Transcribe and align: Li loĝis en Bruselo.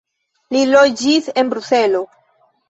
Li 0.55 0.61
loĝis 0.69 1.29
en 1.43 1.53
Bruselo. 1.53 2.03